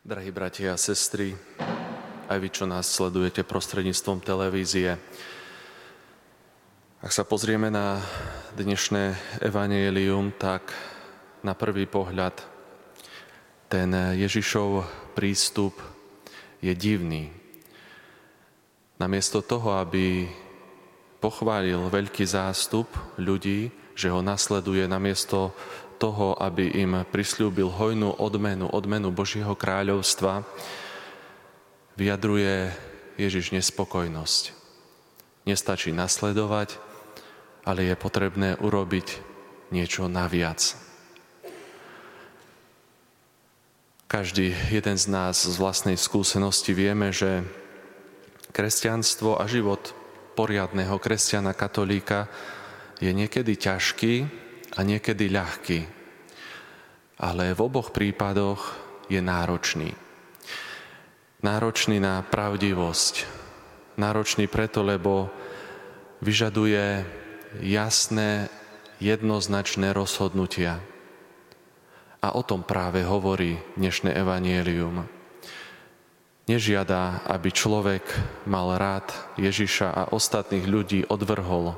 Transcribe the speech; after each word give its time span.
Drahí 0.00 0.32
bratia 0.32 0.72
a 0.72 0.80
sestry, 0.80 1.36
aj 2.24 2.38
vy, 2.40 2.48
čo 2.48 2.64
nás 2.64 2.88
sledujete 2.88 3.44
prostredníctvom 3.44 4.24
televízie, 4.24 4.96
ak 7.04 7.12
sa 7.12 7.20
pozrieme 7.20 7.68
na 7.68 8.00
dnešné 8.56 9.12
evanielium, 9.44 10.32
tak 10.40 10.72
na 11.44 11.52
prvý 11.52 11.84
pohľad 11.84 12.32
ten 13.68 13.92
Ježišov 14.16 14.88
prístup 15.12 15.76
je 16.64 16.72
divný. 16.72 17.28
Namiesto 18.96 19.44
toho, 19.44 19.84
aby 19.84 20.24
pochválil 21.20 21.92
veľký 21.92 22.24
zástup 22.24 22.88
ľudí, 23.20 23.68
že 23.92 24.08
ho 24.08 24.24
nasleduje, 24.24 24.80
namiesto 24.88 25.52
toho, 26.00 26.32
aby 26.40 26.80
im 26.80 27.04
prislúbil 27.04 27.68
hojnú 27.68 28.16
odmenu, 28.16 28.64
odmenu 28.72 29.12
Božieho 29.12 29.52
kráľovstva, 29.52 30.48
vyjadruje 32.00 32.72
Ježiš 33.20 33.52
nespokojnosť. 33.52 34.56
Nestačí 35.44 35.92
nasledovať, 35.92 36.80
ale 37.68 37.92
je 37.92 37.94
potrebné 38.00 38.56
urobiť 38.56 39.20
niečo 39.68 40.08
naviac. 40.08 40.72
Každý 44.10 44.50
jeden 44.72 44.96
z 44.98 45.06
nás 45.06 45.46
z 45.46 45.54
vlastnej 45.54 45.94
skúsenosti 45.94 46.74
vieme, 46.74 47.14
že 47.14 47.46
kresťanstvo 48.50 49.38
a 49.38 49.46
život 49.46 49.94
poriadného 50.34 50.98
kresťana 50.98 51.54
katolíka 51.54 52.26
je 52.98 53.12
niekedy 53.14 53.54
ťažký, 53.54 54.14
a 54.76 54.80
niekedy 54.86 55.26
ľahký, 55.32 55.80
ale 57.20 57.52
v 57.52 57.60
oboch 57.60 57.90
prípadoch 57.90 58.60
je 59.10 59.18
náročný. 59.18 59.90
Náročný 61.40 61.98
na 61.98 62.20
pravdivosť. 62.22 63.26
Náročný 63.96 64.46
preto, 64.46 64.84
lebo 64.84 65.32
vyžaduje 66.20 67.04
jasné, 67.64 68.48
jednoznačné 69.00 69.96
rozhodnutia. 69.96 70.78
A 72.20 72.36
o 72.36 72.44
tom 72.44 72.60
práve 72.60 73.00
hovorí 73.00 73.56
dnešné 73.80 74.12
evanielium. 74.12 75.08
Nežiada, 76.44 77.24
aby 77.24 77.48
človek 77.48 78.04
mal 78.44 78.76
rád 78.76 79.08
Ježiša 79.40 79.88
a 79.88 80.02
ostatných 80.12 80.68
ľudí 80.68 81.00
odvrhol, 81.08 81.76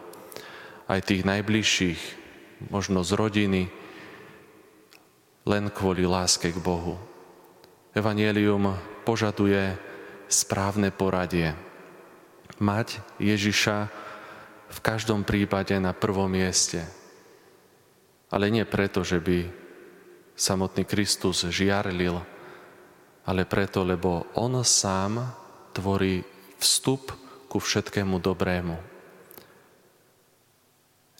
aj 0.90 1.00
tých 1.06 1.22
najbližších, 1.22 2.21
možno 2.68 3.02
z 3.02 3.16
rodiny, 3.16 3.62
len 5.42 5.64
kvôli 5.74 6.06
láske 6.06 6.54
k 6.54 6.58
Bohu. 6.62 7.00
Evangelium 7.92 8.78
požaduje 9.02 9.74
správne 10.30 10.94
poradie. 10.94 11.52
Mať 12.62 13.02
Ježiša 13.18 13.90
v 14.72 14.78
každom 14.80 15.26
prípade 15.26 15.74
na 15.76 15.92
prvom 15.92 16.30
mieste. 16.30 16.86
Ale 18.32 18.48
nie 18.48 18.64
preto, 18.64 19.04
že 19.04 19.20
by 19.20 19.44
samotný 20.32 20.88
Kristus 20.88 21.44
žiarlil, 21.44 22.16
ale 23.28 23.42
preto, 23.44 23.84
lebo 23.84 24.30
On 24.38 24.56
sám 24.64 25.20
tvorí 25.76 26.24
vstup 26.56 27.12
ku 27.50 27.60
všetkému 27.60 28.16
dobrému. 28.22 28.91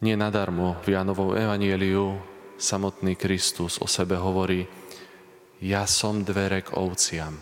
Nie 0.03 0.19
nadarmo 0.19 0.83
v 0.83 0.99
Jánovom 0.99 1.39
evanieliu 1.39 2.19
samotný 2.59 3.15
Kristus 3.15 3.79
o 3.79 3.87
sebe 3.87 4.19
hovorí, 4.19 4.67
ja 5.63 5.87
som 5.87 6.27
dvere 6.27 6.67
k 6.67 6.75
ovciam. 6.75 7.39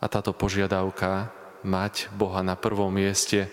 A 0.00 0.08
táto 0.08 0.32
požiadavka 0.32 1.28
mať 1.68 2.08
Boha 2.16 2.40
na 2.40 2.56
prvom 2.56 2.88
mieste 2.88 3.52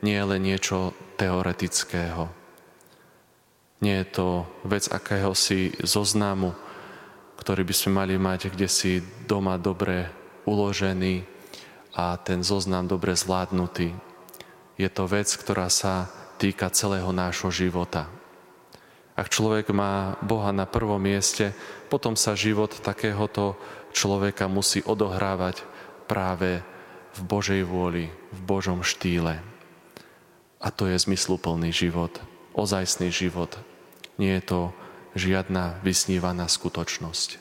nie 0.00 0.16
je 0.16 0.24
len 0.24 0.40
niečo 0.40 0.96
teoretického. 1.20 2.32
Nie 3.84 4.00
je 4.00 4.08
to 4.08 4.28
vec 4.64 4.88
akéhosi 4.88 5.68
zoznamu, 5.84 6.56
ktorý 7.36 7.68
by 7.68 7.74
sme 7.76 7.92
mali 7.92 8.16
mať 8.16 8.48
kde 8.56 8.72
si 8.72 9.04
doma 9.28 9.60
dobre 9.60 10.08
uložený 10.48 11.28
a 11.92 12.16
ten 12.16 12.40
zoznam 12.40 12.88
dobre 12.88 13.12
zvládnutý. 13.12 13.92
Je 14.80 14.88
to 14.88 15.04
vec, 15.04 15.28
ktorá 15.28 15.68
sa 15.68 16.23
týka 16.44 16.68
celého 16.68 17.08
nášho 17.08 17.48
života. 17.48 18.04
Ak 19.16 19.32
človek 19.32 19.72
má 19.72 20.20
Boha 20.20 20.52
na 20.52 20.68
prvom 20.68 21.00
mieste, 21.00 21.56
potom 21.88 22.20
sa 22.20 22.36
život 22.36 22.68
takéhoto 22.84 23.56
človeka 23.96 24.44
musí 24.44 24.84
odohrávať 24.84 25.64
práve 26.04 26.60
v 27.16 27.20
Božej 27.24 27.64
vôli, 27.64 28.12
v 28.28 28.40
Božom 28.44 28.84
štýle. 28.84 29.40
A 30.60 30.68
to 30.68 30.84
je 30.84 31.00
zmysluplný 31.00 31.72
život, 31.72 32.12
ozajstný 32.52 33.08
život. 33.08 33.56
Nie 34.20 34.36
je 34.36 34.44
to 34.44 34.60
žiadna 35.16 35.80
vysnívaná 35.80 36.44
skutočnosť. 36.44 37.40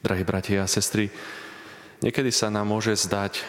Drahí 0.00 0.24
bratia 0.24 0.64
a 0.64 0.70
sestry, 0.70 1.12
niekedy 2.00 2.32
sa 2.32 2.48
nám 2.48 2.72
môže 2.72 2.96
zdať, 2.96 3.44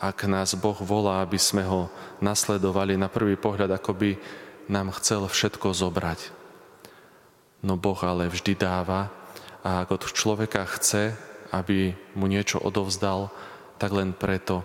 ak 0.00 0.26
nás 0.26 0.54
Boh 0.58 0.76
volá, 0.80 1.22
aby 1.22 1.38
sme 1.38 1.62
ho 1.66 1.90
nasledovali 2.18 2.98
na 2.98 3.06
prvý 3.06 3.38
pohľad, 3.38 3.70
ako 3.78 3.92
by 3.94 4.10
nám 4.68 4.94
chcel 4.98 5.28
všetko 5.28 5.76
zobrať. 5.76 6.32
No 7.64 7.80
Boh 7.80 7.96
ale 8.04 8.28
vždy 8.28 8.56
dáva 8.56 9.08
a 9.64 9.80
ak 9.84 9.88
od 9.96 10.02
človeka 10.12 10.68
chce, 10.76 11.16
aby 11.52 11.96
mu 12.18 12.28
niečo 12.28 12.60
odovzdal, 12.60 13.32
tak 13.80 13.94
len 13.94 14.12
preto, 14.12 14.60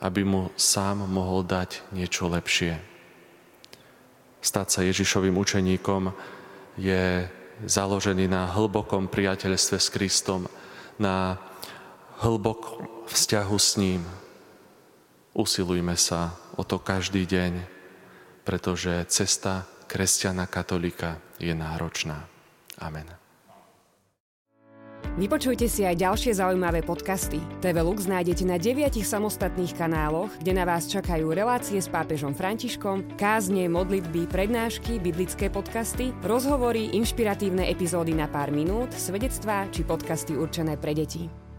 aby 0.00 0.22
mu 0.22 0.52
sám 0.54 1.04
mohol 1.08 1.42
dať 1.42 1.82
niečo 1.90 2.30
lepšie. 2.30 2.78
Stať 4.40 4.66
sa 4.72 4.80
Ježišovým 4.86 5.36
učeníkom 5.36 6.14
je 6.80 7.28
založený 7.66 8.24
na 8.30 8.48
hlbokom 8.48 9.10
priateľstve 9.12 9.76
s 9.76 9.88
Kristom, 9.92 10.48
na 10.96 11.36
hlbokom 12.24 12.88
vzťahu 13.08 13.56
s 13.60 13.76
ním, 13.76 14.00
Usilujme 15.40 15.96
sa 15.96 16.36
o 16.60 16.68
to 16.68 16.76
každý 16.76 17.24
deň, 17.24 17.64
pretože 18.44 18.92
cesta 19.08 19.64
kresťana 19.88 20.44
katolika 20.44 21.16
je 21.40 21.56
náročná. 21.56 22.28
Amen. 22.76 23.08
Vypočujte 25.16 25.64
si 25.64 25.88
aj 25.88 25.96
ďalšie 25.96 26.36
zaujímavé 26.36 26.84
podcasty. 26.84 27.40
TV 27.64 27.80
Lux 27.80 28.04
nájdete 28.04 28.44
na 28.44 28.60
deviatich 28.60 29.08
samostatných 29.08 29.72
kanáloch, 29.72 30.28
kde 30.44 30.52
na 30.60 30.68
vás 30.68 30.92
čakajú 30.92 31.32
relácie 31.32 31.80
s 31.80 31.88
pápežom 31.88 32.36
Františkom, 32.36 33.16
kázne, 33.16 33.64
modlitby, 33.72 34.28
prednášky, 34.28 35.00
biblické 35.00 35.48
podcasty, 35.48 36.12
rozhovory, 36.20 36.92
inšpiratívne 36.92 37.64
epizódy 37.64 38.12
na 38.12 38.28
pár 38.28 38.52
minút, 38.52 38.92
svedectvá 38.92 39.72
či 39.72 39.88
podcasty 39.88 40.36
určené 40.36 40.76
pre 40.76 40.92
deti. 40.92 41.49